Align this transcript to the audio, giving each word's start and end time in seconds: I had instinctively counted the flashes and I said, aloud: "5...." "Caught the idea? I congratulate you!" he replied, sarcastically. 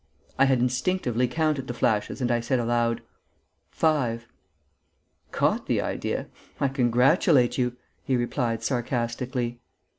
I 0.39 0.45
had 0.45 0.59
instinctively 0.61 1.27
counted 1.27 1.67
the 1.67 1.75
flashes 1.75 2.21
and 2.21 2.31
I 2.31 2.39
said, 2.39 2.57
aloud: 2.57 3.03
"5...." 3.71 4.21
"Caught 5.31 5.67
the 5.67 5.79
idea? 5.79 6.27
I 6.59 6.69
congratulate 6.69 7.59
you!" 7.59 7.77
he 8.03 8.15
replied, 8.15 8.63
sarcastically. 8.63 9.59